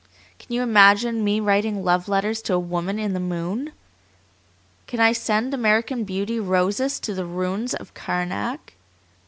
[0.39, 3.71] Can you imagine me writing love letters to a woman in the moon?
[4.87, 8.73] Can I send American Beauty roses to the ruins of Karnak?